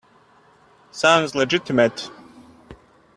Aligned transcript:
Sounds 0.89 1.35
legitimate. 1.35 2.09